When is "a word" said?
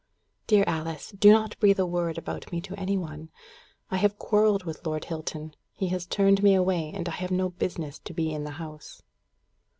1.77-2.17